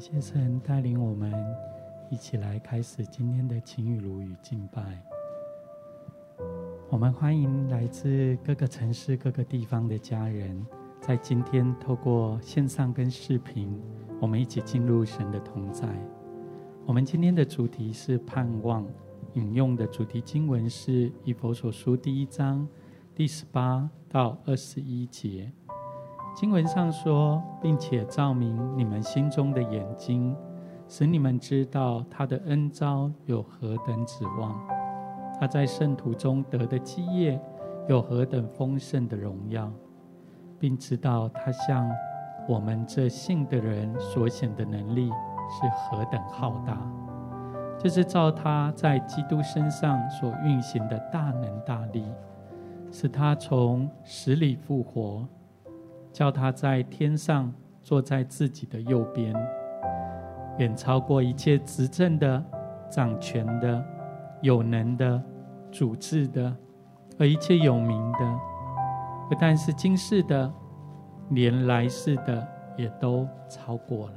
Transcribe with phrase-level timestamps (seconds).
[0.00, 1.30] 谢神带领我们
[2.10, 4.82] 一起来开始今天的晴雨如雨敬拜。
[6.88, 10.66] 我们欢迎来自各个城市、各个地方的家人，
[11.02, 13.78] 在今天透过线上跟视频，
[14.22, 15.86] 我们一起进入神的同在。
[16.86, 18.86] 我们今天的主题是盼望，
[19.34, 22.66] 引用的主题经文是以弗所书第一章
[23.14, 25.52] 第十八到二十一节。
[26.34, 30.34] 经文上说，并且照明你们心中的眼睛，
[30.88, 34.58] 使你们知道他的恩召有何等指望，
[35.38, 37.38] 他在圣徒中得的基业
[37.88, 39.70] 有何等丰盛的荣耀，
[40.58, 41.90] 并知道他向
[42.48, 46.78] 我们这信的人所显的能力是何等浩大，
[47.78, 52.04] 就是照他在基督身上所运行的大能大力，
[52.90, 55.28] 使他从死里复活。
[56.12, 59.34] 叫他在天上坐在自己的右边，
[60.58, 62.44] 远超过一切执政的、
[62.90, 63.84] 掌权的、
[64.42, 65.22] 有能的、
[65.70, 66.54] 主治的，
[67.18, 68.18] 和一切有名的，
[69.28, 70.52] 不但是今世的，
[71.30, 72.46] 连来世的
[72.76, 74.14] 也都超过了，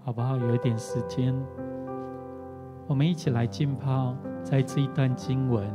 [0.00, 0.36] 好不好？
[0.36, 1.34] 有一点时间，
[2.86, 5.70] 我们一起来浸泡在这一段经文，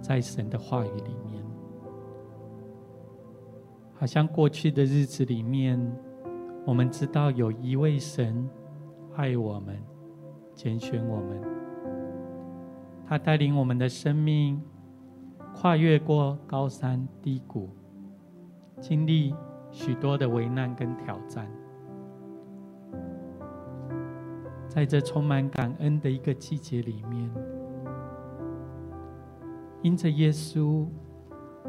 [0.00, 1.40] 在神的话语里面。
[4.00, 5.78] 好像过去的日子里面，
[6.64, 8.48] 我们知道有一位神
[9.14, 9.78] 爱我们、
[10.54, 11.38] 拣选我们，
[13.06, 14.58] 他带领我们的生命
[15.54, 17.68] 跨越过高山低谷，
[18.80, 19.34] 经历
[19.70, 21.46] 许多的危难跟挑战，
[24.66, 27.30] 在这充满感恩的一个季节里面，
[29.82, 30.86] 因着耶稣，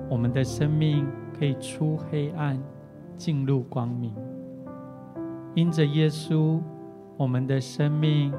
[0.10, 1.08] 我们的生命。
[1.42, 2.62] 可以出黑暗，
[3.18, 4.14] 进入光明。
[5.56, 6.62] 因着耶稣，
[7.18, 8.32] 我们的生命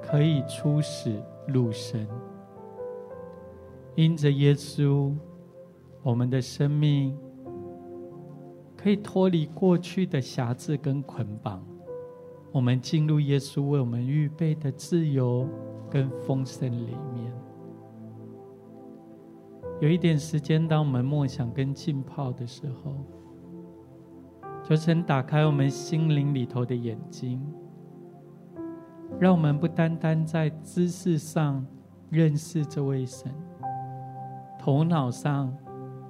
[0.00, 1.12] 可以出死
[1.48, 2.06] 入生。
[3.96, 5.12] 因着耶稣，
[6.00, 7.18] 我们的生命
[8.76, 11.60] 可以脱离过去的辖制跟捆绑。
[12.52, 15.48] 我们进入耶稣为我们预备的自由
[15.90, 17.31] 跟丰盛里面。
[19.82, 22.94] 有一点时间，当我们默想跟浸泡的时候，
[24.62, 27.44] 求神打开我们心灵里头的眼睛，
[29.18, 31.66] 让我们不单单在知识上
[32.10, 33.34] 认识这位神，
[34.56, 35.52] 头脑上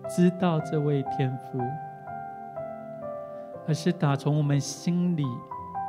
[0.07, 1.59] 知道这位天父，
[3.67, 5.25] 而是打从我们心里、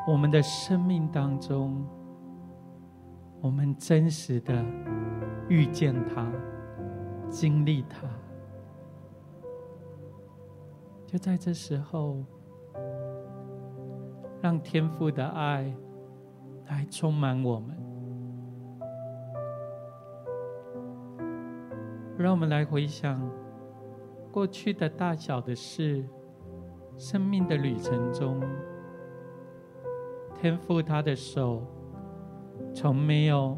[0.08, 1.86] 我们的生命当中，
[3.42, 4.64] 我们真实的
[5.50, 6.32] 遇见他。
[7.34, 8.08] 经历它，
[11.08, 12.24] 就在这时候，
[14.40, 15.76] 让天父的爱
[16.68, 17.76] 来充满我们。
[22.16, 23.20] 让我们来回想
[24.32, 26.08] 过去的大小的事，
[27.00, 28.40] 生命的旅程中，
[30.36, 31.66] 天父他的手
[32.76, 33.58] 从没有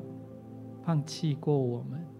[0.81, 2.14] 放弃过我们。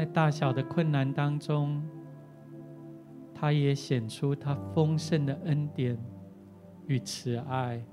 [0.00, 1.82] 在大小的困难当中，
[3.34, 5.94] 他也显出他丰盛的恩典
[6.86, 7.84] 与慈爱，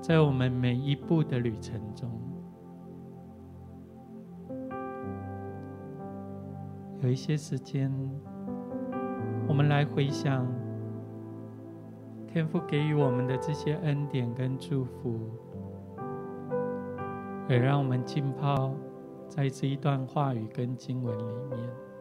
[0.00, 2.10] 在我们每一步的旅程中。
[7.02, 7.92] 有一些时间，
[9.46, 10.46] 我们来回想
[12.26, 15.20] 天父给予我们的这些恩典跟祝福，
[17.50, 18.74] 也让我们浸泡。
[19.28, 21.93] 在这一段话语跟经文里面。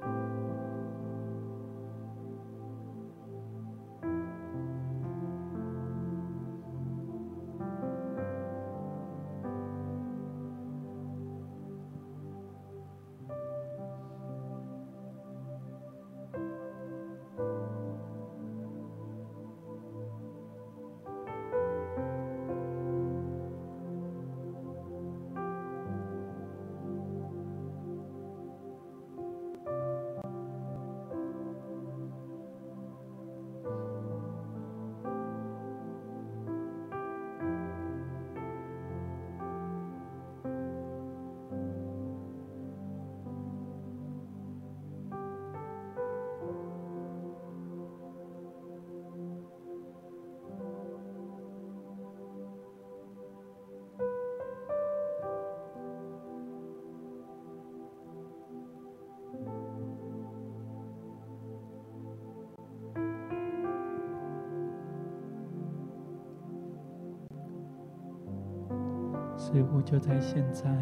[69.53, 70.75] 似乎就在现在，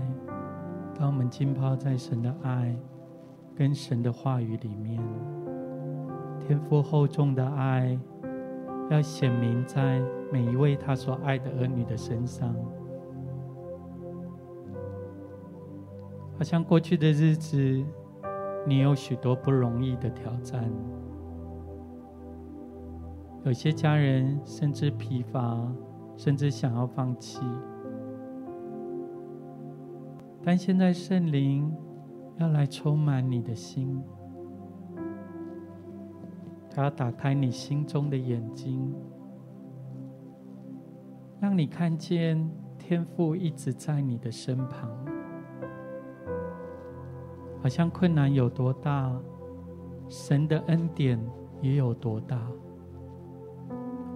[0.98, 2.74] 当我们浸泡在神的爱
[3.54, 4.98] 跟神的话语里面，
[6.40, 8.00] 天父厚重的爱
[8.90, 10.02] 要显明在
[10.32, 12.56] 每一位他所爱的儿女的身上。
[16.38, 17.58] 好像过去的日子，
[18.66, 20.72] 你有许多不容易的挑战，
[23.44, 25.70] 有些家人甚至疲乏，
[26.16, 27.42] 甚至想要放弃。
[30.44, 31.72] 但现在圣灵
[32.38, 34.02] 要来充满你的心，
[36.70, 38.92] 他要打开你心中的眼睛，
[41.40, 42.50] 让你看见
[42.80, 44.90] 天父一直在你的身旁。
[47.62, 49.16] 好像困难有多大，
[50.10, 51.24] 神的恩典
[51.62, 52.42] 也有多大。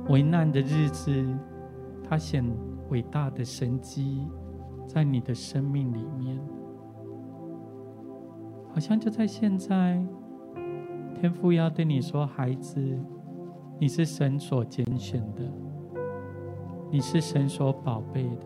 [0.09, 1.37] 危难的日子，
[2.03, 2.43] 他显
[2.89, 4.27] 伟大的神迹
[4.85, 6.39] 在你的生命里面。
[8.69, 10.05] 好像就在现在，
[11.15, 12.99] 天父要对你说：“孩子，
[13.79, 15.43] 你是神所拣选的，
[16.91, 18.45] 你是神所宝贝的。”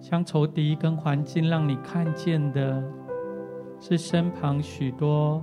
[0.00, 2.82] 将仇敌跟环境让你看见的，
[3.78, 5.42] 是身旁许多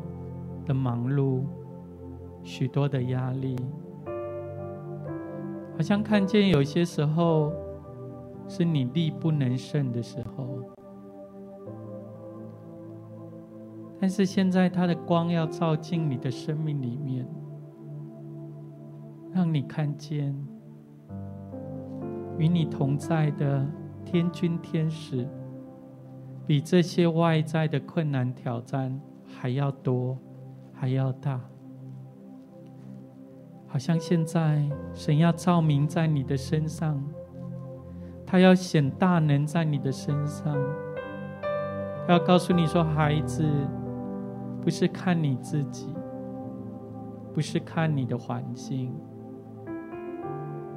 [0.66, 1.44] 的忙碌，
[2.44, 3.56] 许多的压力，
[5.78, 7.54] 好像看见有些时候
[8.50, 10.60] 是你力不能胜的时候，
[14.02, 17.28] 但是现在他的光要照进你的生命里面，
[19.32, 20.36] 让你看见
[22.38, 23.66] 与你同在的。
[24.10, 25.28] 天军天使
[26.46, 30.18] 比这些外在的困难挑战还要多，
[30.72, 31.42] 还要大。
[33.68, 37.04] 好像现在神要照明在你的身上，
[38.26, 40.56] 他要显大能在你的身上，
[42.08, 43.44] 他要告诉你说：“孩子，
[44.62, 45.94] 不是看你自己，
[47.34, 48.96] 不是看你的环境，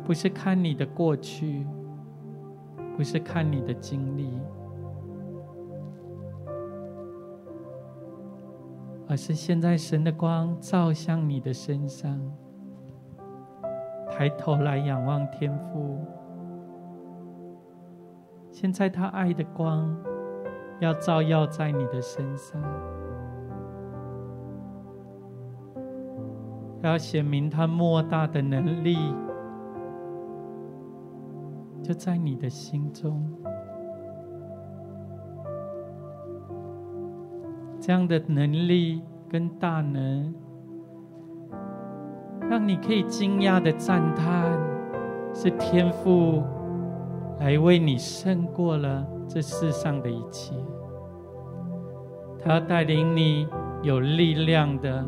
[0.04, 1.66] 不是看你的过去。”
[2.97, 4.28] 不是看你的经历，
[9.09, 12.20] 而是现在神的光照向你的身上。
[14.21, 15.97] 抬头来仰望天父，
[18.50, 19.97] 现在他爱的光
[20.79, 22.62] 要照耀在你的身上，
[26.83, 28.99] 要显明他莫大的能力。
[31.83, 33.27] 就在你的心中，
[37.81, 40.35] 这样的能力跟大能，
[42.50, 44.59] 让你可以惊讶的赞叹：
[45.33, 46.42] 是天父
[47.38, 50.52] 来为你胜过了这世上的一切。
[52.40, 53.47] 他要带领你
[53.85, 55.07] 有力量的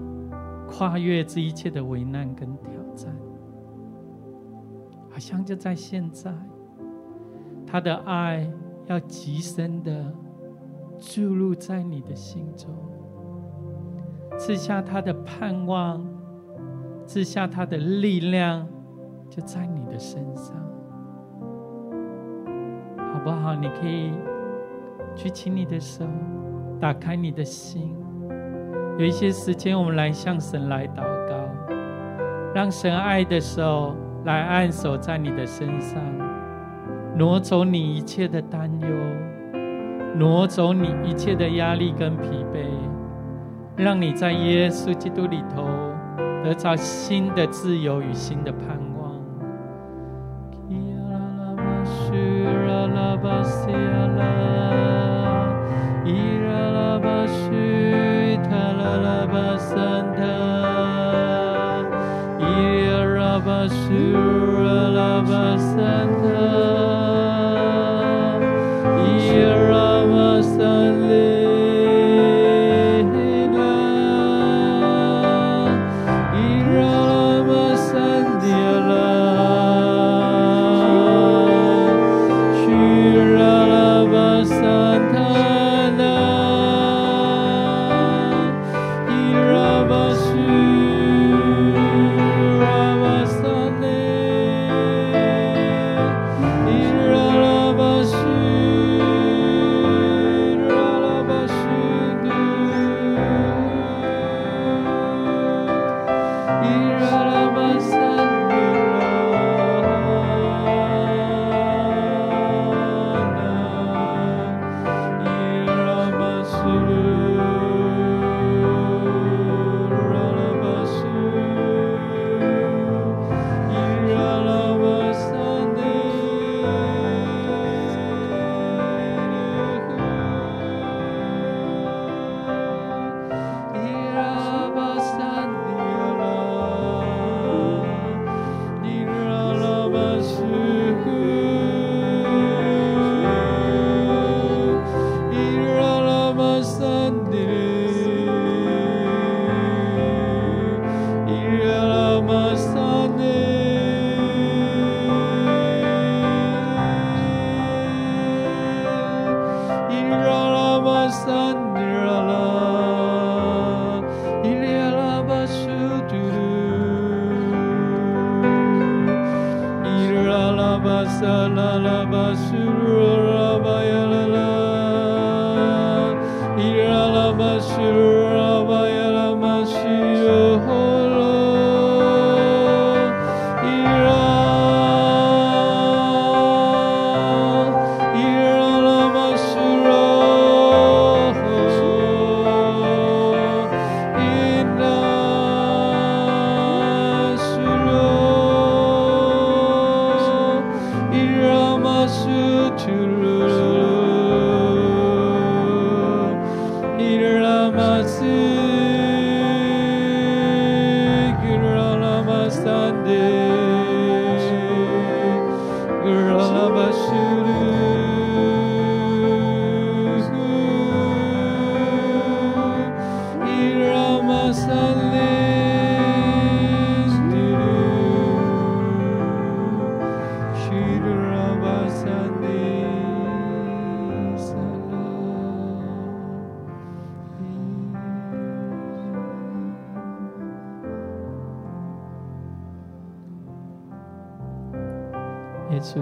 [0.70, 3.12] 跨越这一切的危难跟挑战，
[5.11, 6.32] 好像就在现在。
[7.66, 8.49] 他的爱
[8.87, 10.14] 要极深的
[10.96, 12.70] 注入在你的心中，
[14.38, 16.06] 赐下他的盼望，
[17.06, 18.66] 赐下他的力量，
[19.28, 20.56] 就在你的身上，
[23.12, 23.54] 好不好？
[23.54, 24.12] 你可以
[25.14, 26.04] 举起你的手，
[26.80, 27.94] 打开你的心，
[28.99, 31.35] 有一些时间，我们来向神来祷告，
[32.54, 33.94] 让神爱的手
[34.25, 36.00] 来按手在你的身上。
[37.14, 38.88] 挪走你一切的担忧，
[40.16, 42.64] 挪走你一切的压力跟疲惫，
[43.76, 45.62] 让你在耶稣基督里头
[46.42, 48.92] 得到新的自由与新的盼望。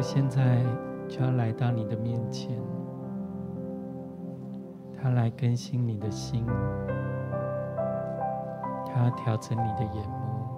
[0.00, 0.62] 现在
[1.08, 2.56] 就要来到你的面前，
[4.96, 6.44] 他来更新你的心，
[8.86, 10.48] 他要调整你的眼目，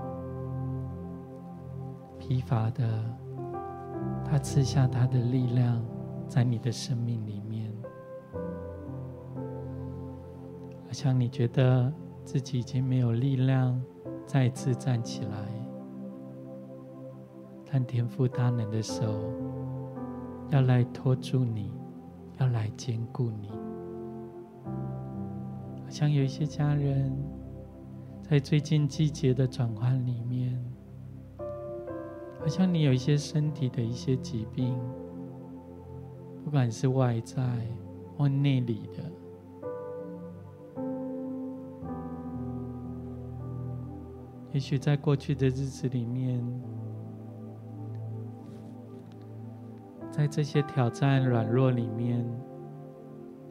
[2.19, 2.85] 疲乏的，
[4.25, 5.83] 他赐下他的力量
[6.29, 7.73] 在你的生命里面，
[10.85, 11.93] 好像你觉得
[12.25, 13.81] 自己已经没有力量
[14.27, 15.62] 再次站起来。
[17.73, 19.02] 看天父大能的手，
[20.50, 21.73] 要来托住你，
[22.38, 23.49] 要来兼顾你。
[25.83, 27.11] 好像有一些家人，
[28.29, 30.62] 在最近季节的转换里面，
[32.38, 34.79] 好像你有一些身体的一些疾病，
[36.45, 37.43] 不管是外在
[38.19, 40.83] 或内里的，
[44.52, 46.45] 也许在过去的日子里面。
[50.12, 52.23] 在这些挑战、软弱里面，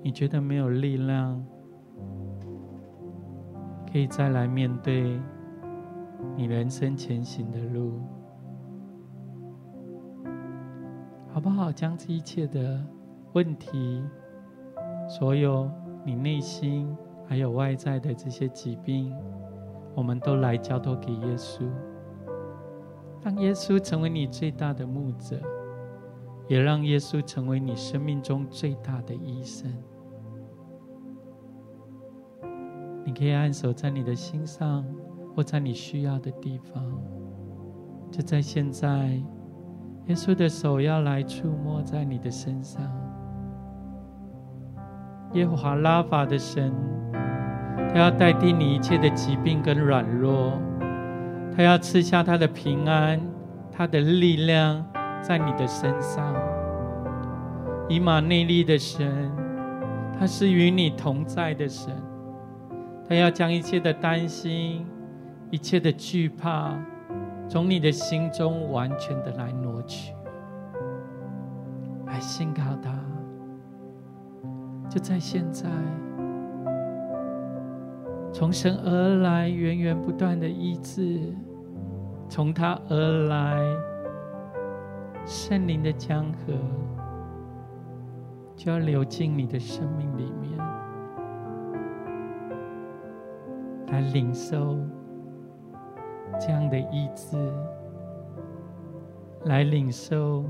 [0.04, 1.44] 你觉得没有力量，
[3.92, 5.20] 可以再来面对
[6.38, 8.00] 你人生前行的路，
[11.34, 11.72] 好不好？
[11.72, 12.80] 将这一切的
[13.34, 14.04] 问题，
[15.10, 15.68] 所有
[16.06, 16.96] 你内心
[17.28, 19.12] 还有外在的这些疾病，
[19.96, 21.64] 我们都来交托给耶稣，
[23.24, 25.42] 让耶稣成为你最大的牧者。
[26.52, 29.72] 也让耶稣成为你生命中最大的医生。
[33.06, 34.84] 你可以按手在你的心上，
[35.34, 36.84] 或在你需要的地方。
[38.12, 39.12] 就在现在，
[40.08, 42.84] 耶稣的手要来触摸在你的身上。
[45.32, 46.74] 耶和华拉法的神，
[47.94, 50.60] 他要代替你一切的疾病跟软弱，
[51.56, 53.22] 他要赐下他的平安，
[53.72, 54.91] 他的力量。
[55.22, 56.36] 在你的身上，
[57.88, 59.32] 以马内利的神，
[60.18, 61.94] 他是与你同在的神，
[63.08, 64.86] 他要将一切的担心、
[65.50, 66.74] 一切的惧怕，
[67.48, 70.14] 从你的心中完全的来挪去，
[72.08, 72.92] 来信靠他。
[74.90, 75.70] 就在现在，
[78.34, 81.22] 从神而来、源源不断的医治，
[82.28, 83.62] 从他而来。
[85.26, 86.54] 圣灵的江河
[88.56, 90.58] 就要流进你的生命里面，
[93.88, 94.78] 来领受
[96.40, 97.38] 这样的医治，
[99.46, 100.46] 来领受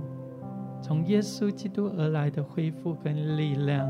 [0.81, 3.89] 从耶稣基督而来的恢复跟力量，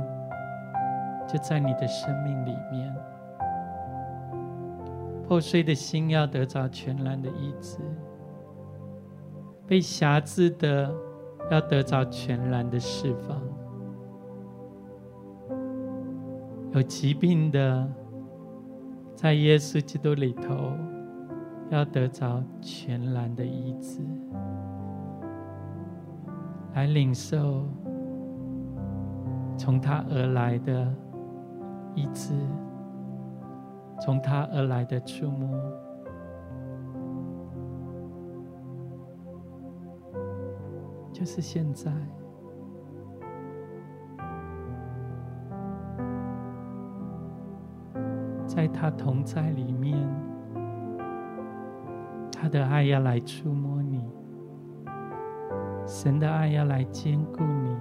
[1.27, 2.95] 就在你的生命里面。
[5.27, 7.77] 破碎的心要得着全然的医治。
[9.71, 10.93] 被辖制的，
[11.49, 13.37] 要得着全然的释放；
[16.73, 17.87] 有疾病的，
[19.15, 20.73] 在耶稣基督里头，
[21.69, 24.01] 要得着全然的医治。
[26.73, 27.63] 来领受
[29.57, 30.85] 从他而来的
[31.95, 32.33] 医治，
[34.01, 35.49] 从他而来的触摸。
[41.21, 41.91] 就是现在，
[48.43, 49.95] 在他同在里面，
[52.31, 54.03] 他的爱要来触摸你，
[55.85, 57.77] 神的爱要来坚固你，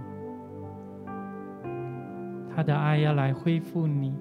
[2.55, 4.15] 他的爱要来恢复你，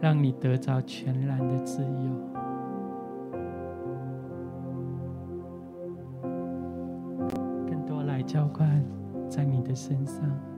[0.00, 2.33] 让你得着全然的自由。
[9.74, 10.53] 身上。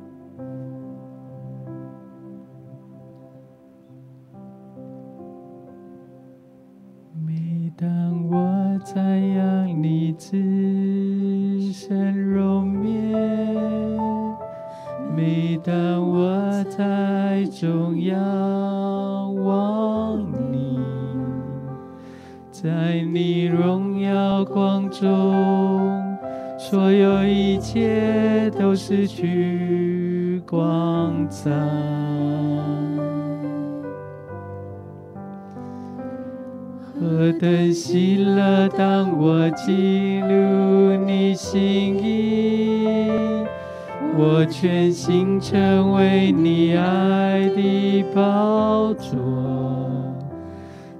[48.16, 49.14] 宝座，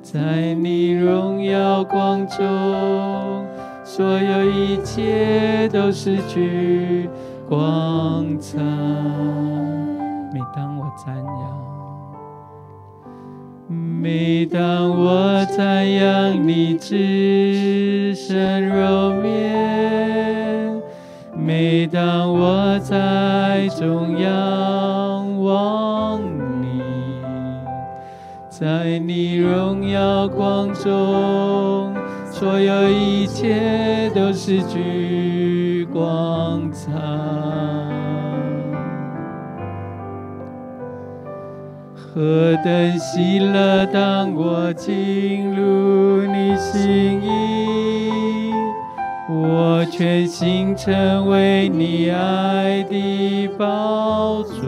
[0.03, 2.45] 在你荣耀光中，
[3.83, 7.09] 所有一切都失去
[7.49, 8.59] 光彩。
[10.31, 11.57] 每当我赞扬。
[13.71, 20.83] 每当我赞扬你至深柔面，
[21.35, 24.76] 每当我在中央
[28.59, 31.95] 在你荣耀光中，
[32.33, 36.91] 所有一切都失去光彩。
[41.95, 43.85] 何等喜乐！
[43.93, 48.53] 当我进入你心意，
[49.29, 54.65] 我全心成为你爱的宝座，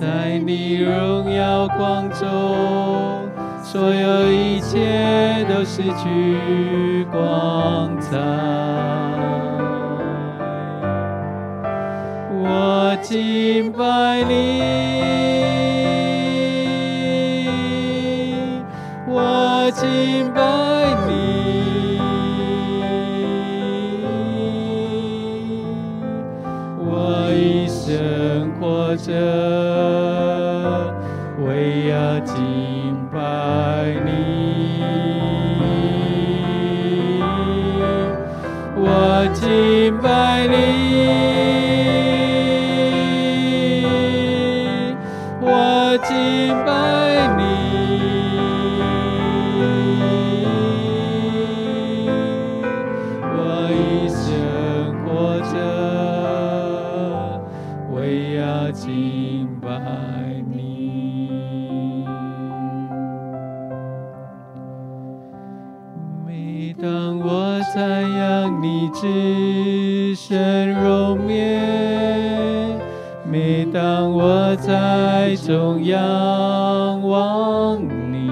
[0.00, 3.28] 在你荣耀光中，
[3.64, 8.16] 所有一切都失去光彩。
[12.30, 14.62] 我敬拜你，
[19.08, 20.17] 我敬
[29.08, 30.94] 着，
[31.38, 32.36] 为要敬
[33.10, 33.18] 拜
[34.04, 34.10] 你，
[38.76, 40.56] 我敬拜你。
[45.40, 46.12] 我敬
[46.66, 46.68] 拜
[47.38, 47.42] 你，
[69.00, 72.76] 至深柔面，
[73.30, 78.28] 每当我在中央望你，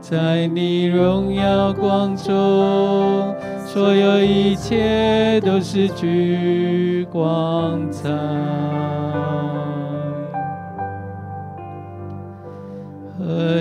[0.00, 3.32] 在你荣耀光中，
[3.64, 8.10] 所有一切都失去光彩。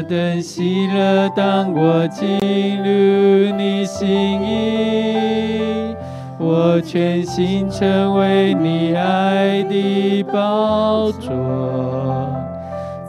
[0.04, 1.30] 等喜乐！
[1.36, 2.28] 当我进
[2.78, 5.96] 入你心意。
[6.40, 11.32] 我全心成为你爱的宝座，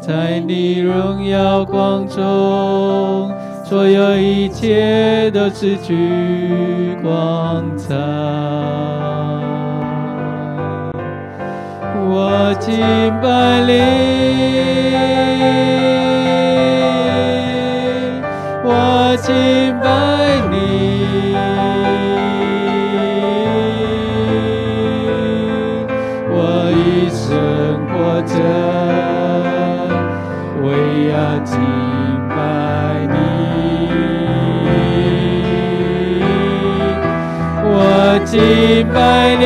[0.00, 3.32] 在你荣耀光中，
[3.64, 7.94] 所有一切都失去光彩。
[12.06, 12.78] 我敬
[13.20, 13.72] 拜你，
[18.76, 19.32] 我敬
[19.78, 19.86] 拜
[20.50, 20.56] 你。
[26.28, 26.36] 我
[26.72, 27.22] 一生
[27.86, 28.34] 活着，
[30.62, 30.66] 为
[31.12, 31.54] 要敬
[32.28, 32.34] 拜
[33.12, 33.14] 你，
[37.62, 37.70] 我
[38.24, 38.34] 敬
[38.92, 38.96] 拜
[39.36, 39.42] 你，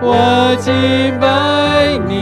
[0.00, 0.08] 我
[0.58, 0.72] 敬
[1.20, 1.22] 拜
[2.08, 2.12] 你，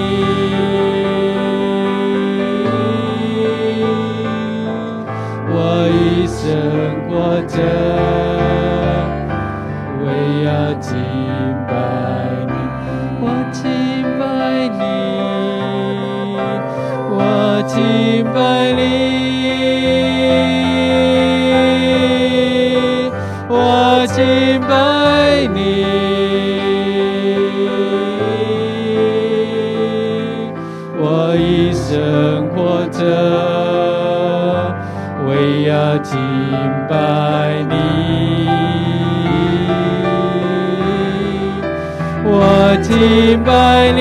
[43.02, 44.00] 敬拜你，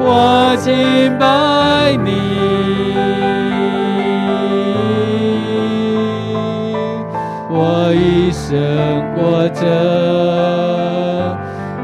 [0.00, 0.72] 我敬
[1.18, 2.08] 拜你，
[7.50, 8.56] 我一生
[9.14, 9.66] 活着，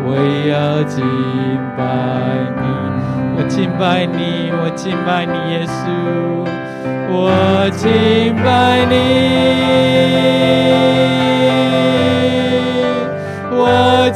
[0.06, 1.04] 为要敬
[1.76, 1.84] 拜
[2.56, 2.64] 你，
[3.36, 5.82] 我敬拜你，我敬拜你，耶稣，
[7.12, 8.94] 我敬拜你，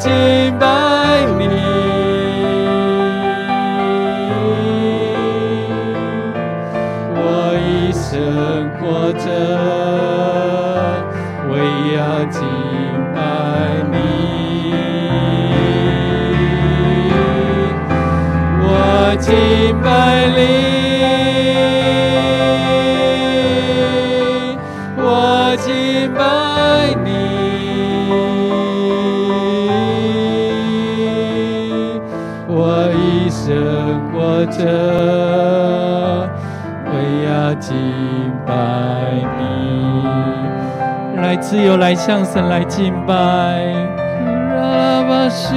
[0.08, 0.87] 我敬
[34.46, 36.28] 着，
[36.86, 36.92] 为
[37.26, 37.74] 要敬
[38.46, 38.52] 拜
[39.38, 40.06] 你，
[41.22, 43.14] 来自由，来向神来敬拜。
[44.56, 45.54] 拉巴斯，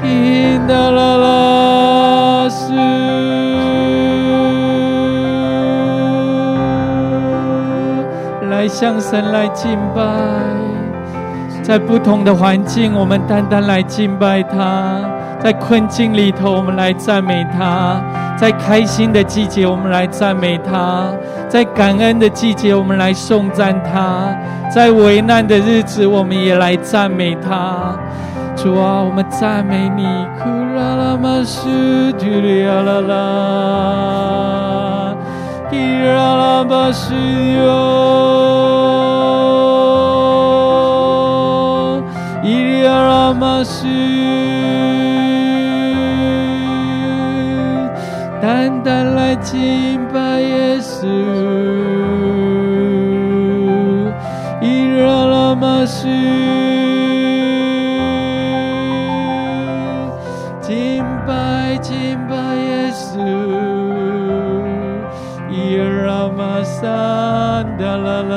[0.00, 2.72] 听到拉拉斯，
[8.48, 10.02] 来向神来敬拜。
[11.64, 15.00] 在不同的环境，我们单单来敬拜他；
[15.42, 17.96] 在困境里头，我们来赞美他；
[18.36, 21.06] 在开心的季节，我们来赞美他；
[21.48, 24.36] 在感恩的季节，我们来颂赞他；
[24.70, 27.96] 在危难的日子，我们也来赞美他。
[28.54, 30.04] 主啊，我们赞美你！
[30.38, 33.14] 库拉拉玛斯提里亚拉拉，
[35.72, 37.14] 伊拉拉巴西
[37.54, 39.13] 哟。
[43.56, 43.86] 马斯，
[48.42, 51.06] 单单来敬拜耶稣，
[54.60, 56.08] 伊拉拉马斯，
[60.60, 63.20] 敬拜敬拜耶稣，
[65.48, 66.88] 伊拉马萨
[67.78, 68.34] 达拉拉，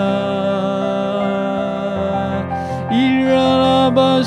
[2.91, 4.21] 伊拉拉马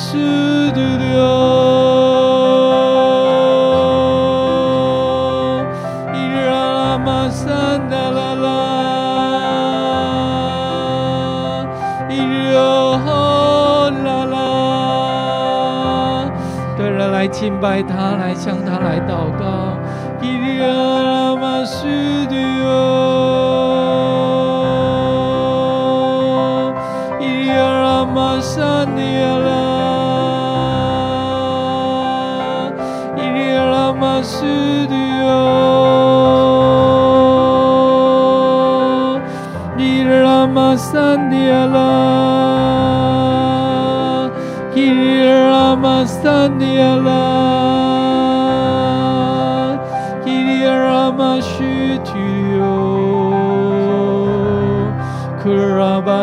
[17.21, 17.29] 来。
[17.29, 19.77] 敬拜他，来向他来祷告。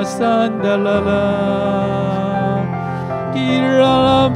[0.07, 1.11] 三达拉拉，
[3.35, 4.29] 伊拉拉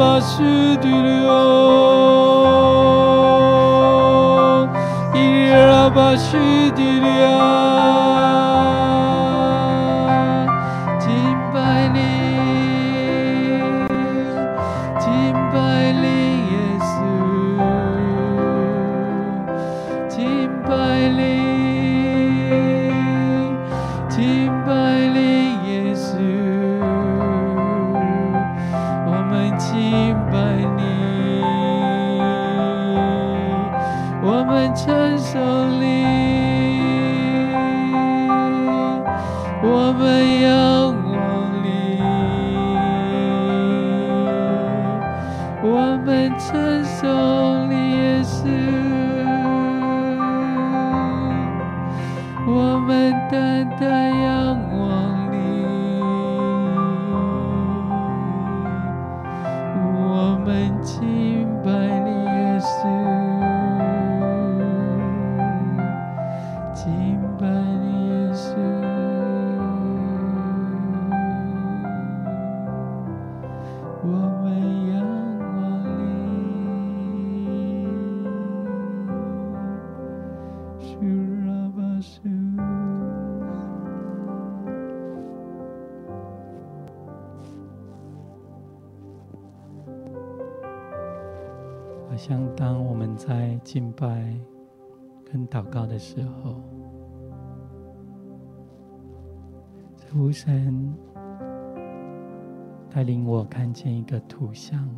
[93.64, 94.36] 敬拜
[95.24, 96.56] 跟祷告的时候，
[100.16, 100.94] 无神
[102.90, 104.90] 带领我看见一个图像，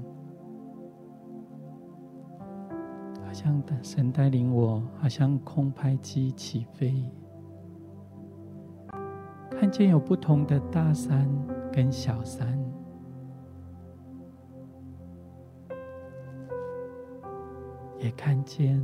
[3.26, 7.04] 好像神带领我，好像空拍机起飞，
[9.52, 11.30] 看见有不同的大山
[11.72, 12.63] 跟小山。
[18.04, 18.80] 也看见。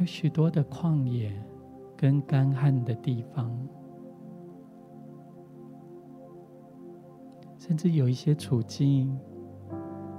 [0.00, 1.30] 有许多的旷野
[1.94, 3.54] 跟干旱的地方，
[7.58, 9.16] 甚至有一些处境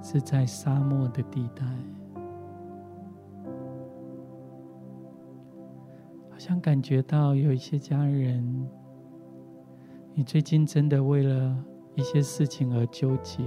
[0.03, 1.65] 是在沙漠的地带，
[6.29, 8.69] 好像感觉到有一些家人，
[10.13, 11.57] 你最近真的为了
[11.95, 13.43] 一些事情而纠结。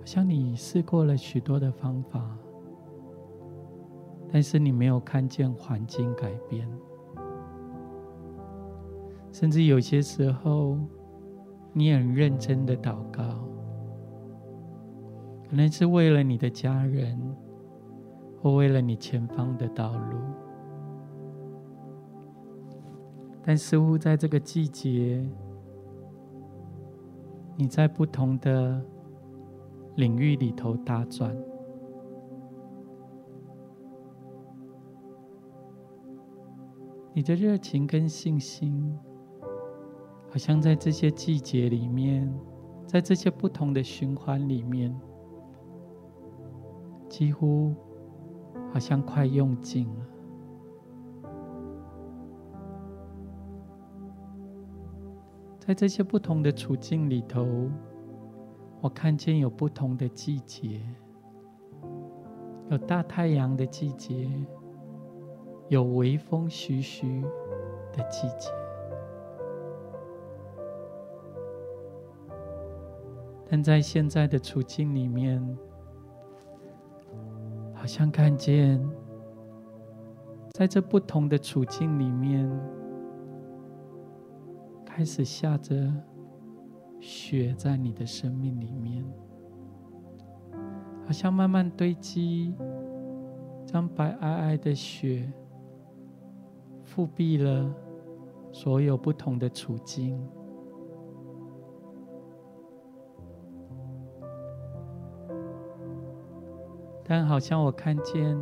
[0.00, 2.36] 好像你试过了许多的方法，
[4.32, 6.66] 但是你没有看见环境改变，
[9.30, 10.78] 甚至有些时候，
[11.74, 13.22] 你很认真的祷告，
[15.48, 17.20] 可能是为了你的家人，
[18.40, 20.18] 或为了你前方的道路，
[23.42, 25.24] 但似乎在这个季节，
[27.54, 28.82] 你在不同的。
[30.00, 31.36] 领域里头打转，
[37.12, 38.98] 你的热情跟信心，
[40.30, 42.32] 好像在这些季节里面，
[42.86, 44.98] 在这些不同的循环里面，
[47.06, 47.74] 几乎
[48.72, 50.06] 好像快用尽了。
[55.58, 57.70] 在这些不同的处境里头。
[58.82, 60.80] 我看见有不同的季节，
[62.70, 64.26] 有大太阳的季节，
[65.68, 67.20] 有微风徐徐
[67.92, 68.50] 的季节。
[73.50, 75.58] 但在现在的处境里面，
[77.74, 78.80] 好像看见，
[80.52, 82.48] 在这不同的处境里面，
[84.86, 85.92] 开始下着。
[87.00, 89.04] 雪在你的生命里面，
[91.06, 92.54] 好像慢慢堆积，
[93.66, 95.32] 将白皑皑的雪
[96.84, 97.74] 覆蔽了
[98.52, 100.20] 所有不同的处境。
[107.02, 108.38] 但好像我看见，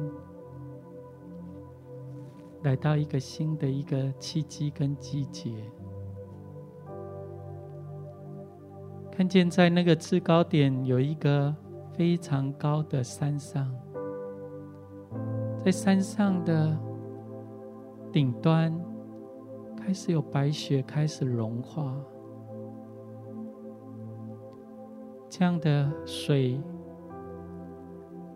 [2.64, 5.64] 来到一个新的一个契机跟季节。
[9.18, 11.52] 看见在那个制高点有一个
[11.92, 13.68] 非常高的山上，
[15.58, 16.78] 在山上的
[18.12, 18.72] 顶端
[19.76, 21.96] 开始有白雪开始融化，
[25.28, 26.60] 这样的水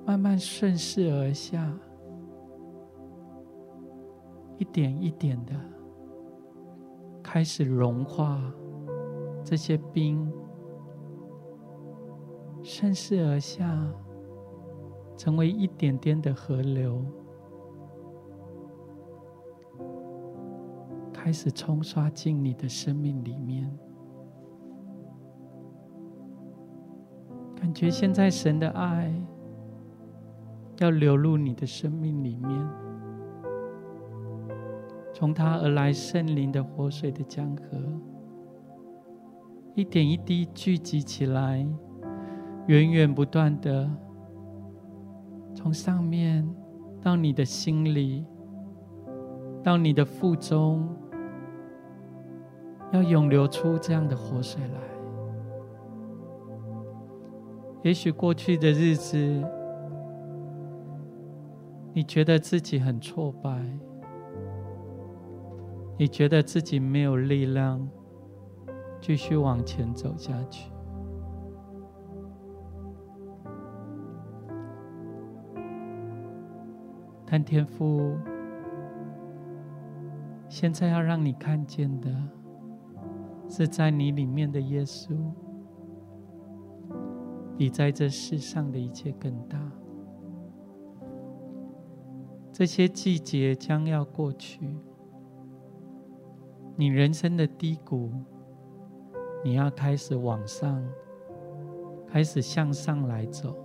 [0.04, 1.72] 慢慢顺势而下，
[4.58, 5.52] 一点一点的
[7.22, 8.42] 开始融化
[9.44, 10.28] 这些冰。
[12.62, 13.92] 顺势而下，
[15.16, 17.04] 成为一点点的河流，
[21.12, 23.70] 开始冲刷进你的生命里面。
[27.56, 29.12] 感觉现在神的爱
[30.78, 32.68] 要流入你的生命里面，
[35.12, 37.78] 从他而来圣灵的活水的江河，
[39.74, 41.66] 一点一滴聚集起来。
[42.66, 43.90] 源源不断的，
[45.54, 46.48] 从上面
[47.02, 48.24] 到你的心里，
[49.62, 50.88] 到你的腹中，
[52.92, 54.80] 要涌流出这样的活水来。
[57.82, 59.16] 也许过去的日子，
[61.92, 63.60] 你觉得自己很挫败，
[65.98, 67.86] 你觉得自己没有力量
[69.00, 70.71] 继续往前走下去。
[77.32, 78.14] 但天父，
[80.50, 82.14] 现在要让你看见的，
[83.48, 85.16] 是在你里面的耶稣，
[87.56, 89.58] 比在这世上的一切更大。
[92.52, 94.76] 这些季节将要过去，
[96.76, 98.10] 你人生的低谷，
[99.42, 100.84] 你要开始往上
[102.06, 103.56] 开始向上来走。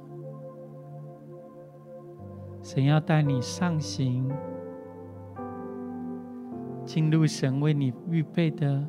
[2.67, 4.29] 神要带你上行，
[6.83, 8.83] 进入神为你预备的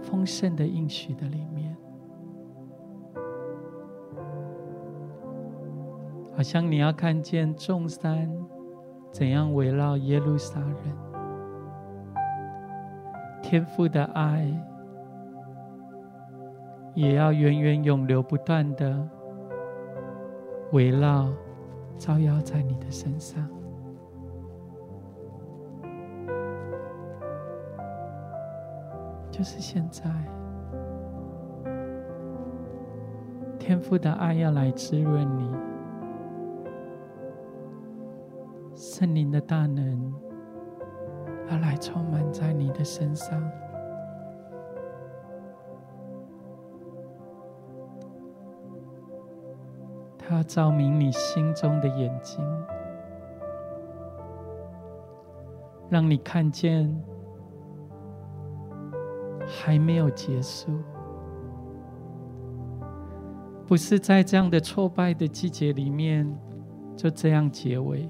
[0.00, 1.76] 丰盛的应许的里面，
[6.34, 8.26] 好像你要看见众山
[9.10, 10.78] 怎样围绕耶路撒冷。
[13.42, 14.50] 天父的爱
[16.94, 19.06] 也要源源永流不断的
[20.72, 21.30] 围绕、
[21.98, 23.48] 照耀在你的身上。
[29.30, 30.10] 就是现在，
[33.58, 35.50] 天父的爱要来滋润你，
[38.74, 40.12] 圣灵的大能。
[41.50, 43.42] 要来充满在你的身上，
[50.32, 52.42] 他要照明你心中的眼睛，
[55.90, 56.90] 让你看见
[59.46, 60.80] 还没有结束，
[63.66, 66.26] 不是在这样的挫败的季节里面
[66.96, 68.08] 就这样结尾。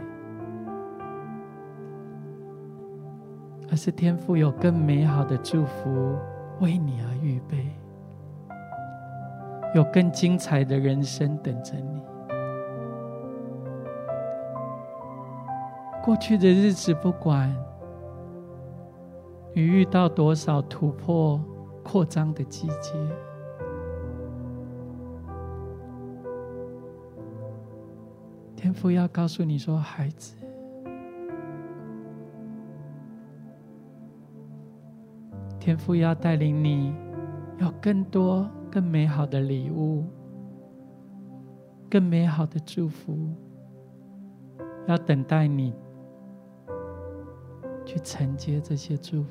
[3.68, 6.14] 而是天父有更美好的祝福
[6.60, 7.66] 为你而预备，
[9.74, 12.00] 有更精彩的人生等着你。
[16.04, 17.54] 过去的日子，不管
[19.54, 21.40] 你遇到多少突破、
[21.84, 22.92] 扩张的季节，
[28.56, 30.34] 天父要告诉你说：“孩子。”
[35.60, 36.92] 天父要带领你，
[37.58, 40.04] 有更多、更美好的礼物，
[41.88, 43.16] 更美好的祝福，
[44.88, 45.72] 要等待你
[47.92, 49.28] 去承接这些祝福。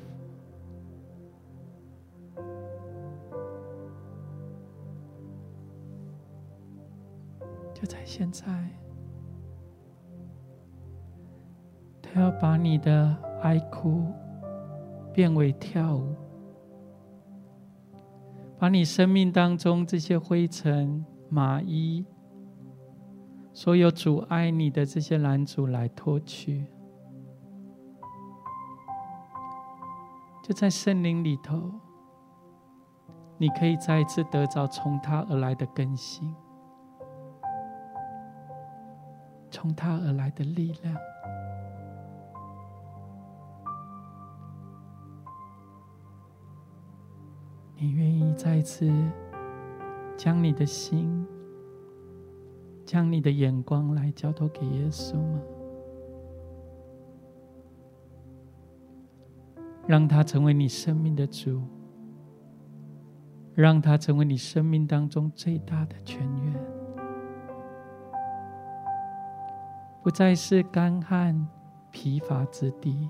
[7.74, 8.46] 就在现在，
[12.00, 14.04] 他要把你的哀哭
[15.12, 16.14] 变为跳舞。
[18.56, 22.06] 把你生命当中这些灰尘、麻衣，
[23.52, 26.64] 所有阻碍你的这些拦阻来脱去，
[30.52, 31.70] 在圣灵里头，
[33.38, 36.34] 你可以再一次得着从他而来的更新，
[39.50, 40.96] 从他而来的力量。
[47.76, 48.88] 你愿意再一次
[50.16, 51.26] 将你的心、
[52.84, 55.40] 将你的眼光来交托给耶稣吗？
[59.92, 61.60] 让他成为你生命的主，
[63.54, 66.54] 让他成为你生命当中最大的泉源，
[70.02, 71.46] 不再是干旱
[71.90, 73.06] 疲乏之地，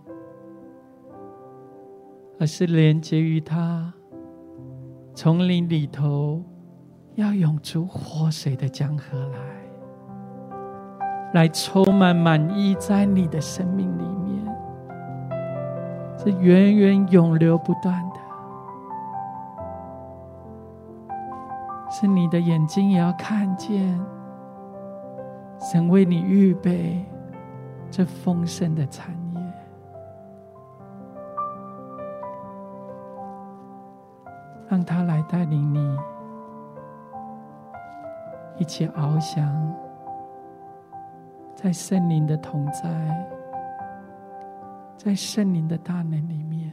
[2.40, 3.94] 而是连接于他。
[5.14, 6.42] 丛林里头
[7.14, 9.38] 要涌出活水的江河来，
[11.32, 14.02] 来充满满意在你的生命里，
[16.22, 18.20] 是源源永流不断的。
[21.90, 24.00] 是你的眼睛也要看见，
[25.58, 27.04] 神为你预备
[27.90, 29.42] 这丰盛的产业。
[34.68, 35.98] 让他来带领你，
[38.58, 39.74] 一起翱翔
[41.56, 42.88] 在圣灵的同在，
[45.04, 46.72] 在圣灵的大能里面，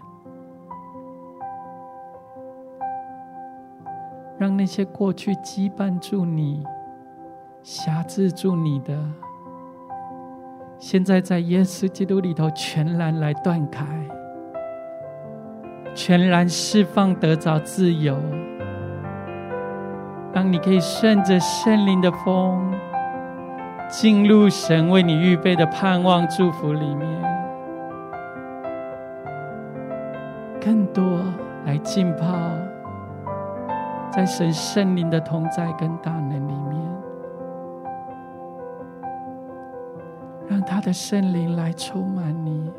[4.37, 6.63] 让那些过去羁绊住你、
[7.63, 8.95] 辖制住你的，
[10.77, 13.83] 现在在耶稣基督里头全然来断开。
[15.95, 18.15] 全然释放，得着自由，
[20.31, 22.71] 当你可以顺着圣灵的风，
[23.89, 27.09] 进入神为你预备的盼望祝福里面，
[31.83, 32.27] 浸泡
[34.11, 36.81] 在神圣灵的同在跟大能里面，
[40.47, 42.71] 让他的圣灵来充满你，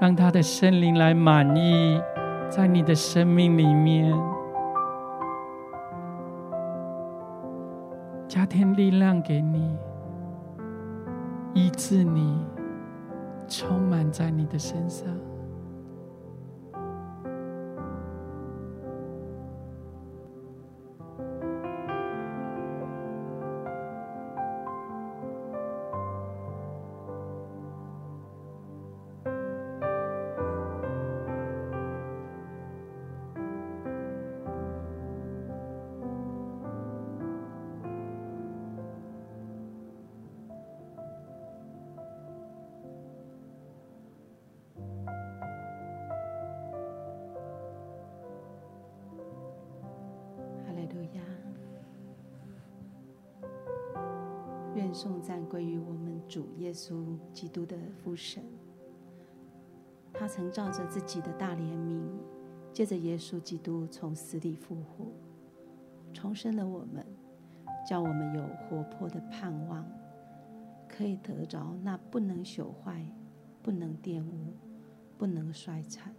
[0.00, 2.00] 让他的圣灵来满意
[2.48, 4.12] 在你的生命里面。
[8.28, 9.76] 加添力量给你，
[11.54, 12.44] 医治你，
[13.46, 15.08] 充满在你的身上。
[56.36, 58.44] 主耶稣基督的父神，
[60.12, 62.02] 他曾照着自己的大怜悯，
[62.74, 65.06] 借着耶稣基督从死里复活，
[66.12, 67.06] 重生了我们，
[67.88, 69.82] 叫我们有活泼的盼望，
[70.86, 73.02] 可以得着那不能朽坏、
[73.62, 74.52] 不能玷污、
[75.16, 76.14] 不能衰残，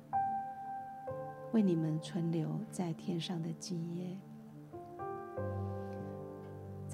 [1.54, 4.18] 为你们存留在天上的基业。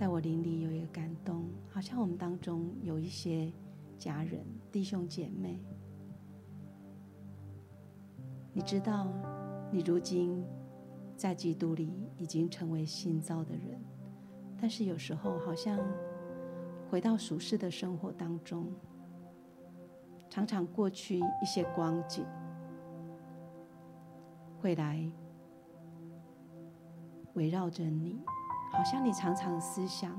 [0.03, 3.49] 在我灵里有一个感动，好像我们当中有一些
[3.97, 5.63] 家人、弟兄姐妹，
[8.51, 9.07] 你知道，
[9.71, 10.43] 你如今
[11.15, 13.81] 在基督里已经成为新造的人，
[14.59, 15.79] 但是有时候好像
[16.91, 18.73] 回到俗世的生活当中，
[20.29, 22.25] 常常过去一些光景
[24.59, 25.09] 会来
[27.35, 28.19] 围绕着你。
[28.74, 30.11] 好像你常常思想，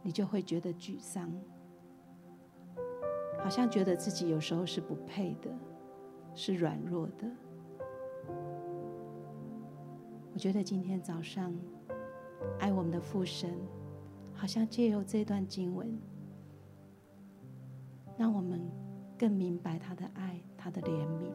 [0.00, 1.30] 你就会觉得沮丧，
[3.42, 5.50] 好像觉得自己有时候是不配的，
[6.34, 7.28] 是软弱的。
[10.32, 11.52] 我觉得今天早上，
[12.60, 13.52] 爱我们的父神，
[14.32, 15.98] 好像借由这段经文，
[18.16, 18.60] 让我们
[19.18, 21.32] 更明白他的爱，他的怜悯。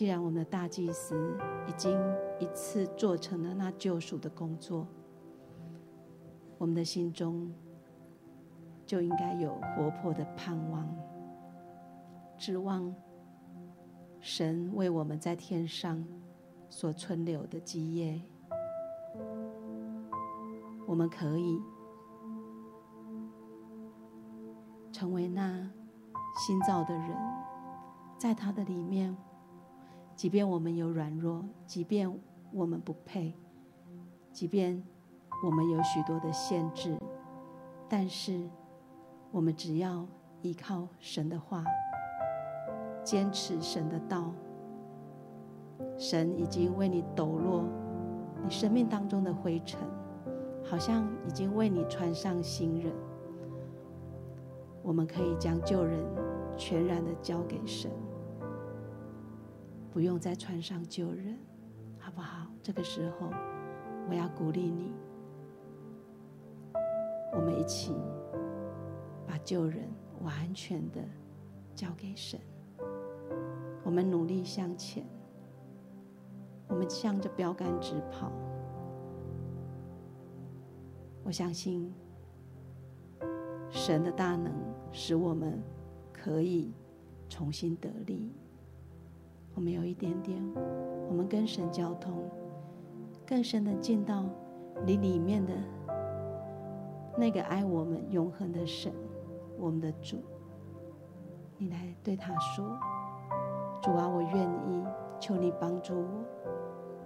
[0.00, 1.36] 既然我们的大祭司
[1.68, 1.94] 已经
[2.38, 4.86] 一次做成了那救赎的工作，
[6.56, 7.52] 我们的心中
[8.86, 10.88] 就应该有活泼的盼望，
[12.38, 12.94] 指望
[14.20, 16.02] 神为我们在天上
[16.70, 18.22] 所存留的基业，
[20.86, 21.60] 我们可以
[24.90, 25.70] 成为那
[26.38, 27.14] 新造的人，
[28.16, 29.14] 在他的里面。
[30.20, 32.14] 即便我们有软弱，即便
[32.52, 33.32] 我们不配，
[34.30, 34.84] 即便
[35.42, 36.94] 我们有许多的限制，
[37.88, 38.46] 但是
[39.30, 40.06] 我们只要
[40.42, 41.64] 依靠神的话，
[43.02, 44.30] 坚持神的道，
[45.96, 47.64] 神已经为你抖落
[48.44, 49.80] 你生命当中的灰尘，
[50.62, 52.92] 好像已经为你穿上新人。
[54.82, 56.04] 我们可以将旧人
[56.58, 57.90] 全然的交给神。
[59.92, 61.36] 不用再穿上旧人，
[61.98, 62.46] 好不好？
[62.62, 63.30] 这个时候，
[64.08, 64.92] 我要鼓励你，
[67.32, 67.92] 我们一起
[69.26, 69.88] 把旧人
[70.22, 71.00] 完全的
[71.74, 72.38] 交给神。
[73.82, 75.04] 我们努力向前，
[76.68, 78.30] 我们向着标杆直跑。
[81.24, 81.92] 我相信
[83.70, 84.52] 神的大能
[84.92, 85.60] 使我们
[86.12, 86.72] 可以
[87.28, 88.32] 重新得力。
[89.60, 90.42] 我们有一点点，
[91.06, 92.14] 我们跟神交通，
[93.26, 94.24] 更深的进到
[94.86, 95.52] 你里面的
[97.14, 98.90] 那个爱我们永恒的神，
[99.58, 100.16] 我们的主。
[101.58, 102.74] 你来对他说
[103.84, 104.82] ：“主啊，我愿意，
[105.20, 106.08] 求你帮助我。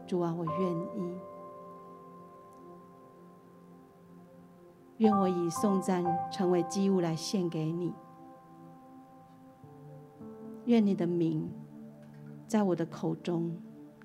[0.07, 1.19] 主啊，我愿意，
[4.99, 7.93] 愿我以颂赞成为祭物来献给你。
[10.67, 11.51] 愿你的名。”
[12.47, 13.57] 在我的口中，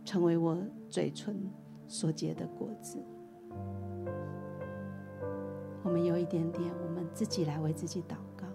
[0.04, 0.58] 成为我
[0.90, 1.36] 嘴唇
[1.88, 2.98] 所结的果子。
[5.84, 8.46] 我们有一点点，我们自己来为自己祷告，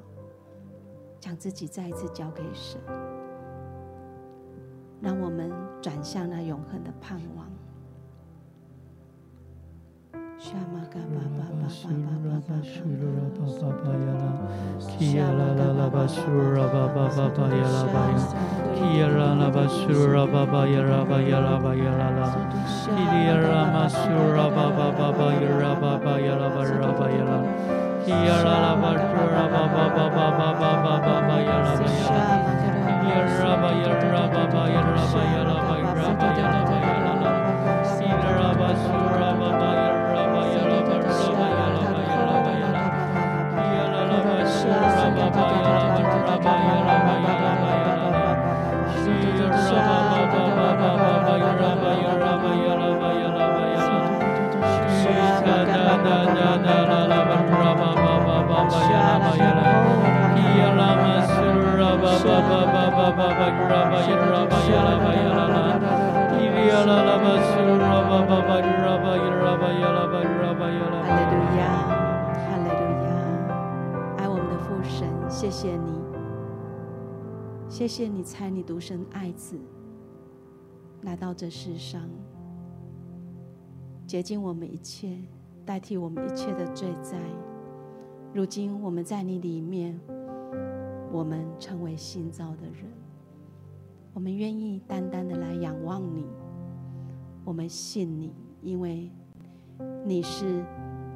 [1.21, 2.81] 将自己再一次交给神，
[5.01, 7.51] 让我们转向那永恒的盼望。
[10.45, 10.85] Yalla
[75.65, 75.93] 谢你，
[77.71, 79.59] 谢谢你，差你独生爱子
[81.01, 82.07] 来到这世上，
[84.07, 85.17] 洁净我们一切，
[85.65, 87.19] 代替我们一切的罪债。
[88.35, 89.99] 如今我们在你里面，
[91.11, 92.85] 我们成为新造的人，
[94.13, 96.27] 我们愿意单单的来仰望你，
[97.43, 99.11] 我们信你，因为
[100.05, 100.63] 你是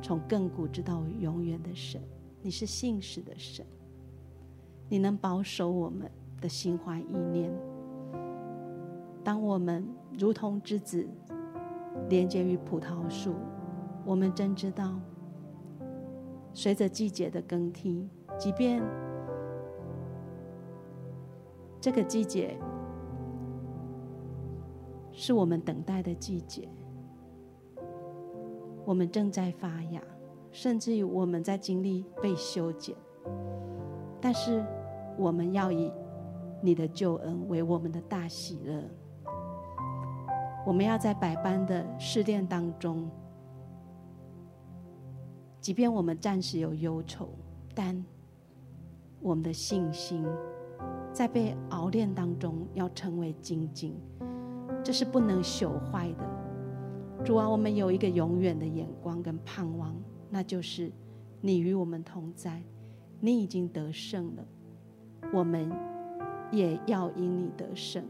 [0.01, 2.01] 从亘古直到永远的神，
[2.41, 3.67] 你是信实的神。
[4.91, 6.11] 你能保守我们
[6.41, 7.53] 的心怀意念。
[9.23, 9.87] 当我们
[10.19, 11.07] 如同枝子
[12.09, 13.35] 连接于葡萄树，
[14.07, 14.99] 我们真知道，
[16.55, 18.09] 随着季节的更替，
[18.39, 18.83] 即便
[21.79, 22.59] 这个季节
[25.13, 26.67] 是我们等待的季节，
[28.87, 30.01] 我们正在发芽，
[30.51, 32.97] 甚至于我们在经历被修剪，
[34.19, 34.65] 但是。
[35.19, 35.93] 我们要以
[36.63, 38.83] 你的救恩为我们的大喜乐。
[40.67, 43.11] 我们要在百般的试炼当中，
[45.61, 47.29] 即便我们暂时有忧愁，
[47.75, 48.05] 但
[49.21, 50.25] 我们的信心
[51.13, 53.99] 在被熬炼当中要成为精进，
[54.85, 57.25] 这是不能朽坏的。
[57.25, 59.97] 主啊，我们有一个永远的眼光跟盼望，
[60.29, 60.93] 那就是
[61.41, 62.63] 你与我们同在，
[63.21, 64.45] 你已经得胜了。
[65.33, 65.71] 我们
[66.51, 68.05] 也要因你得胜，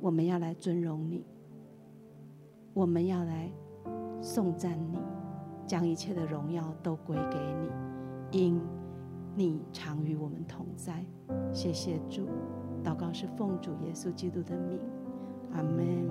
[0.00, 1.24] 我们要来尊荣你，
[2.74, 3.50] 我们要来
[4.20, 4.98] 颂赞你，
[5.66, 7.70] 将一切的荣耀都归给你，
[8.30, 8.60] 因
[9.34, 11.04] 你常与我们同在。
[11.52, 12.26] 谢谢主，
[12.82, 14.80] 祷告是奉主耶稣基督的名，
[15.52, 16.08] 阿门。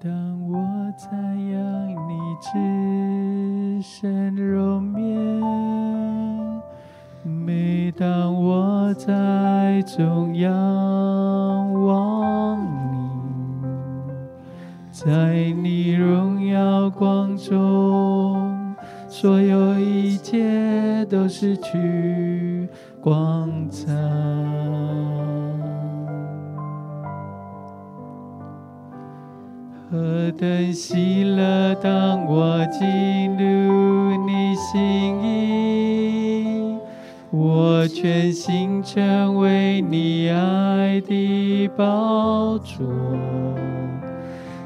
[0.00, 0.33] 当
[0.84, 1.10] 我赞
[1.50, 5.40] 扬你至圣容面，
[7.22, 10.52] 每当我在中仰
[11.86, 12.60] 望
[12.92, 13.08] 你，
[14.92, 15.32] 在
[15.62, 18.74] 你荣耀光中，
[19.08, 22.68] 所有一切都失去
[23.00, 23.90] 光彩。
[30.32, 31.74] 等喜乐！
[31.82, 36.78] 当我进入你心意，
[37.30, 42.86] 我全心成为你爱的宝座，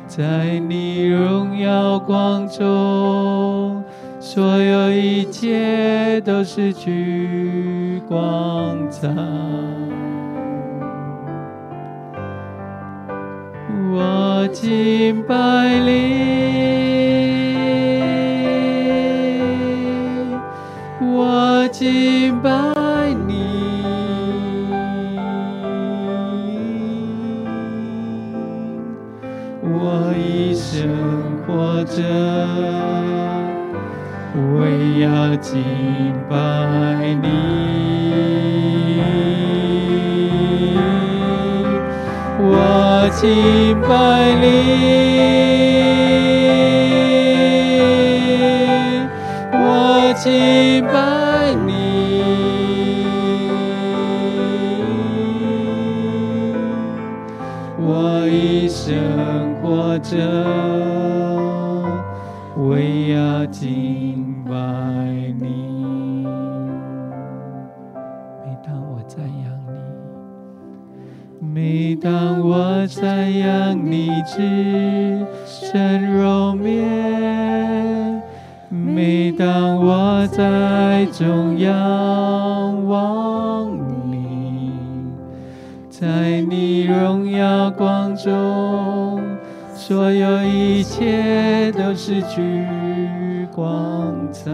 [0.06, 3.82] 在你荣耀光中，
[4.20, 9.08] 所有一切都失去光彩。
[14.00, 15.34] 我敬拜
[15.80, 15.90] 你，
[21.00, 22.48] 我敬拜
[23.26, 23.42] 你，
[29.64, 30.88] 我一生
[31.44, 32.00] 活着，
[34.60, 35.60] 为要敬
[36.30, 36.36] 拜
[37.20, 37.47] 你。
[43.08, 43.88] 我敬拜
[44.38, 44.44] 你，
[49.50, 51.17] 我敬拜
[74.28, 78.22] 仰你至圣容面，
[78.68, 83.70] 每当我在中央望
[84.10, 84.72] 你，
[85.88, 89.22] 在你荣耀光中，
[89.74, 92.66] 所有一切都失去
[93.54, 94.50] 光彩。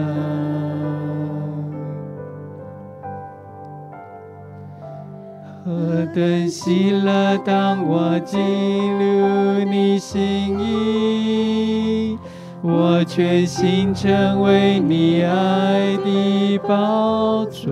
[5.95, 7.37] 何等喜乐！
[7.45, 12.19] 当我进入你心意，
[12.61, 17.71] 我全心成为你爱的宝座，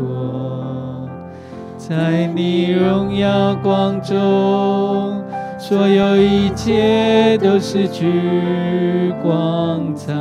[1.77, 5.21] 在你荣耀光中，
[5.59, 10.13] 所有一切都失去光彩。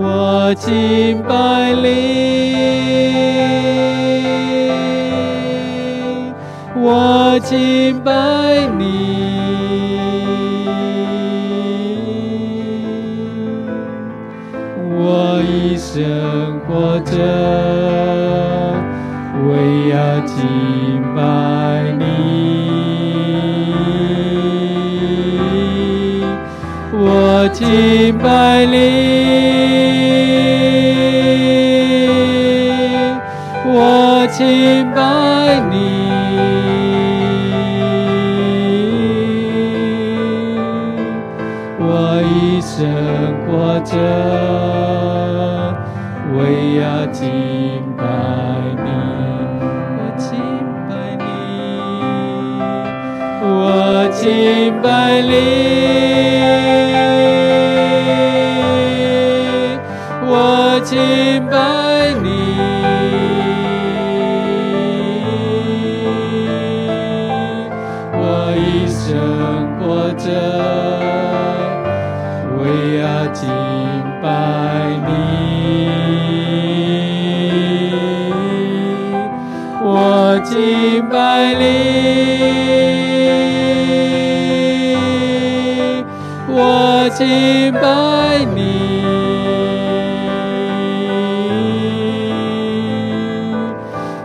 [0.00, 3.37] 我敬拜你，
[6.90, 8.10] 我敬拜
[8.78, 8.82] 你。
[14.90, 17.12] 我一生活着，
[19.44, 20.36] 为要敬
[21.14, 21.20] 拜
[21.98, 22.02] 你。
[26.90, 28.74] 我敬拜你，
[33.66, 34.97] 我敬。
[46.36, 46.38] 为
[46.80, 47.24] 要敬
[47.96, 48.02] 拜
[48.76, 48.88] 你，
[49.96, 50.28] 我敬
[50.88, 51.22] 拜你，
[53.42, 53.52] 我
[54.12, 54.22] 敬
[54.82, 54.86] 拜
[55.22, 55.32] 你，
[81.48, 81.64] 敬拜你，
[86.48, 87.80] 我敬拜
[88.54, 88.58] 你，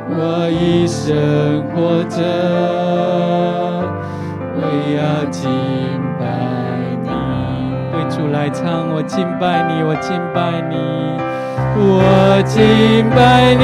[0.10, 2.18] 我一生活着，
[4.56, 4.60] 我
[4.98, 5.00] 要
[5.32, 5.50] 敬。
[8.32, 10.76] 来唱，我敬拜你，我敬拜你，
[11.78, 13.64] 我敬拜你，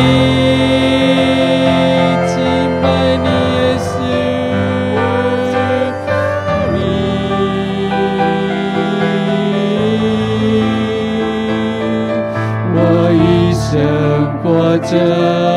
[14.90, 15.49] 活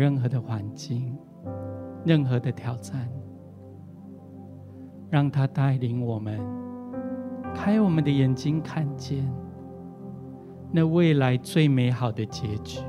[0.00, 1.14] 任何的环境、
[2.06, 3.06] 任何的挑战，
[5.10, 6.40] 让他带领我们，
[7.54, 9.30] 开我们的眼睛，看见
[10.72, 12.80] 那未来最美好的结局，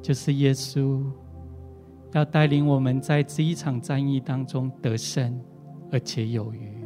[0.00, 1.04] 就是耶稣
[2.12, 5.38] 要带领我们在这一场战役当中得胜，
[5.90, 6.82] 而且有余。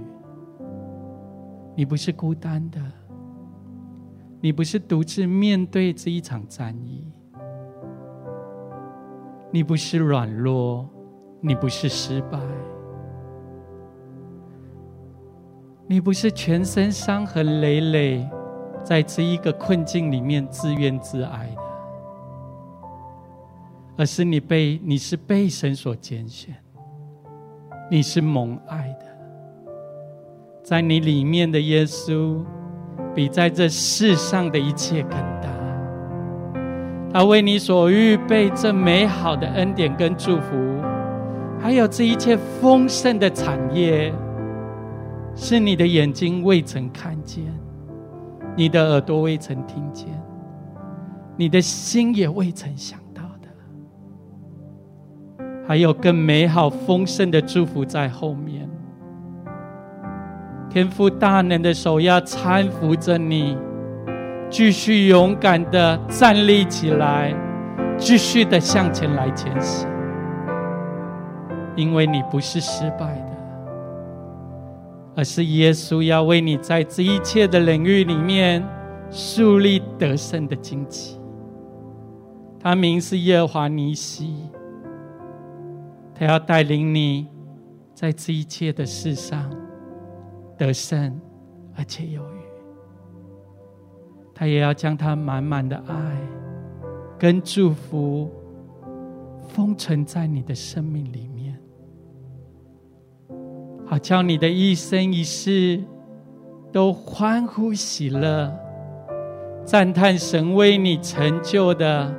[1.77, 2.81] 你不是孤单的。
[4.41, 7.07] 你不是独自面对这一场战役，
[9.57, 10.87] 你不是软弱，
[11.41, 12.39] 你不是失败，
[15.87, 18.29] 你不是全身伤痕累累，
[18.85, 21.63] 在这一个困境里面自怨自艾的，
[23.97, 26.55] 而是你被你是被神所拣选，
[27.91, 29.07] 你是蒙爱的，
[30.63, 32.45] 在你里面的耶稣。
[33.15, 35.19] 比在这世上的一切更
[37.17, 40.55] 大，他为你所预备这美好的恩典跟祝福，
[41.59, 44.13] 还有这一切丰盛的产业，
[45.35, 47.43] 是你的眼睛未曾看见，
[48.55, 50.09] 你的耳朵未曾听见，
[51.39, 53.49] 你的心也未曾想到的，
[55.67, 58.69] 还有更美好丰盛的祝福在后面。
[60.69, 63.57] 天父大能的手要搀扶着你，
[64.49, 67.35] 继续勇敢的站立起来，
[67.99, 69.89] 继续的向前来前行。
[71.75, 73.37] 因为你不是失败的，
[75.17, 78.67] 而是耶稣要为你在这一切的领域里面
[79.11, 81.21] 树立得胜的旌旗。
[82.59, 84.49] 他名是耶和华尼西，
[86.15, 87.29] 他要带领你
[87.95, 89.51] 在这一切的事上。
[90.57, 91.21] 得胜，
[91.77, 92.36] 而且有。
[94.39, 95.95] 他也要将他满满的爱
[97.19, 98.31] 跟祝福
[99.49, 101.59] 封存在你的生命里面，
[103.87, 105.83] 好叫你的一生一世
[106.71, 108.55] 都欢呼喜乐，
[109.65, 112.15] 赞叹神为你成就的，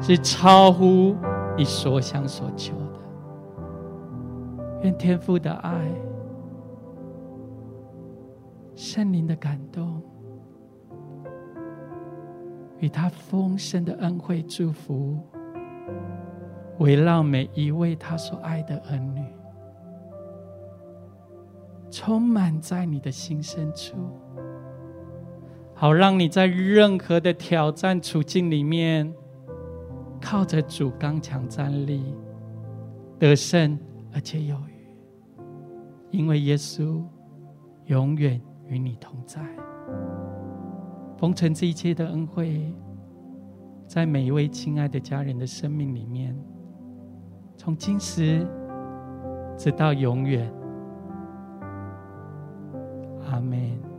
[0.00, 1.14] 是超乎
[1.58, 3.00] 你所想所求的。
[4.84, 5.86] 愿天父的爱、
[8.74, 10.00] 圣灵的感动，
[12.82, 15.16] 与他丰盛的恩惠祝福，
[16.80, 19.24] 围绕每一位他所爱的儿女。
[21.92, 23.96] 充满在你的心深处，
[25.74, 29.14] 好让你在任何的挑战处境里面，
[30.20, 32.16] 靠着主刚强站立，
[33.16, 33.78] 得胜
[34.12, 35.38] 而且有余。
[36.10, 37.00] 因为耶稣
[37.84, 39.40] 永远与你同在，
[41.22, 42.74] 红尘这一切的恩惠，
[43.86, 46.36] 在每一位亲爱的家人的生命里面，
[47.56, 48.44] 从今时
[49.56, 50.52] 直到永远。
[53.30, 53.91] 阿门。